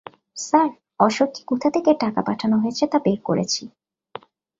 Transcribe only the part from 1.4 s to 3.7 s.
কোথা থেকে টাকা পাঠানো হয়েছে তা বের করেছি।